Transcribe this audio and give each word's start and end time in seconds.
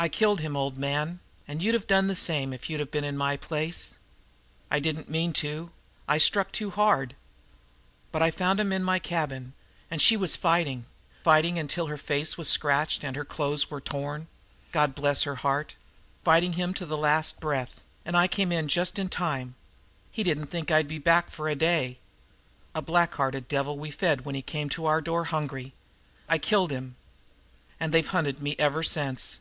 "I 0.00 0.08
killed 0.08 0.38
him, 0.38 0.56
old 0.56 0.78
man, 0.78 1.18
an' 1.48 1.58
you'd 1.58 1.74
have 1.74 1.88
done 1.88 2.06
the 2.06 2.14
same 2.14 2.52
if 2.52 2.70
you'd 2.70 2.88
been 2.88 3.02
in 3.02 3.16
my 3.16 3.36
place. 3.36 3.94
I 4.70 4.78
didn't 4.78 5.10
mean 5.10 5.32
to. 5.42 5.72
I 6.06 6.18
struck 6.18 6.52
too 6.52 6.70
hard. 6.70 7.16
But 8.12 8.22
I 8.22 8.30
found 8.30 8.60
'im 8.60 8.72
in 8.72 8.84
my 8.84 9.00
cabin, 9.00 9.54
an' 9.90 9.98
SHE 9.98 10.16
was 10.18 10.36
fighting 10.36 10.86
fighting 11.24 11.56
him 11.56 11.62
until 11.62 11.88
her 11.88 11.96
face 11.96 12.38
was 12.38 12.48
scratched 12.48 13.02
an' 13.02 13.16
her 13.16 13.24
clothes 13.24 13.66
torn, 13.84 14.28
God 14.70 14.94
bless 14.94 15.24
her 15.24 15.32
dear 15.32 15.36
heart! 15.42 15.74
fighting 16.24 16.52
him 16.52 16.72
to 16.74 16.86
the 16.86 16.96
last 16.96 17.40
breath, 17.40 17.82
an' 18.04 18.14
I 18.14 18.28
come 18.28 18.68
just 18.68 19.00
in 19.00 19.08
time! 19.08 19.56
He 20.12 20.22
didn't 20.22 20.46
think 20.46 20.70
I'd 20.70 20.86
be 20.86 20.98
back 21.00 21.28
for 21.28 21.48
a 21.48 21.56
day 21.56 21.98
a 22.72 22.80
black 22.80 23.16
hearted 23.16 23.48
devil 23.48 23.76
we'd 23.76 23.90
fed 23.90 24.24
when 24.24 24.36
he 24.36 24.42
came 24.42 24.68
to 24.68 24.86
our 24.86 25.00
door 25.00 25.24
hungry. 25.24 25.74
I 26.28 26.38
killed 26.38 26.70
him. 26.70 26.94
And 27.80 27.92
they've 27.92 28.06
hunted 28.06 28.40
me 28.40 28.54
ever 28.60 28.84
since. 28.84 29.40